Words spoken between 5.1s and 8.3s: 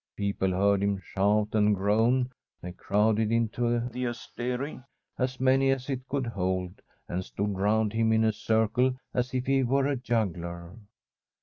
as many as it could hold— and stood round him in